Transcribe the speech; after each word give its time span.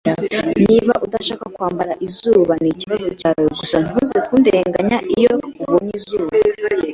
Niba 0.69 0.93
udashaka 1.05 1.45
kwambara 1.55 1.93
izuba, 2.07 2.53
nikibazo 2.63 3.07
cyawe. 3.19 3.47
Gusa 3.59 3.77
ntuzaze 3.83 4.19
kundega 4.27 4.97
iyo 5.17 5.33
ubonye 5.61 5.91
izuba. 5.99 6.27